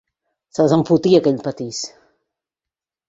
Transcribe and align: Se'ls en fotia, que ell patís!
Se'ls 0.57 0.73
en 0.77 0.83
fotia, 0.87 1.21
que 1.27 1.33
ell 1.35 1.39
patís! 1.49 1.85